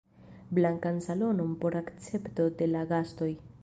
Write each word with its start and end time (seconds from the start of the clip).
Blankan 0.49 0.99
salonon 1.03 1.53
por 1.59 1.77
akcepto 1.83 2.49
de 2.61 2.65
la 2.75 2.85
gastoj. 2.95 3.35